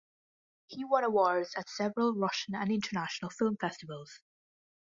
[0.65, 4.19] He won awards at several Russian and international film festivals.